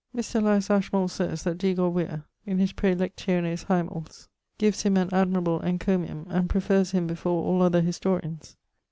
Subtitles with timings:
[0.17, 0.41] Mr.
[0.41, 6.25] Elias Ashmole saies that Degore Whear in his Praelectiones Hyemales gives him an admirable encomium,
[6.27, 8.57] and preferres him before all other historians.